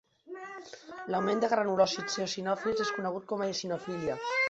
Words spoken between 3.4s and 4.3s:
a eosinofília.